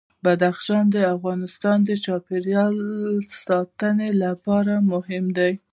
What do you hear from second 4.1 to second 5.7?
لپاره مهم دي.